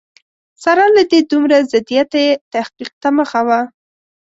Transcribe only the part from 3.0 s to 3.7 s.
ته مخه وه.